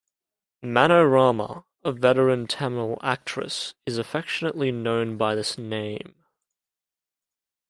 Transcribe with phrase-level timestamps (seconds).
[0.63, 6.15] Manorama, a veteran Tamil actress is affectionately known by this name.